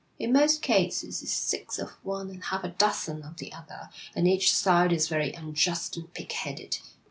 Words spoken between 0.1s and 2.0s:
In most cases it's six of